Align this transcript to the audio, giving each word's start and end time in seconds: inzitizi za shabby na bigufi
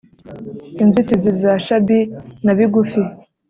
inzitizi 0.83 1.31
za 1.41 1.51
shabby 1.65 1.99
na 2.45 2.53
bigufi 2.57 3.01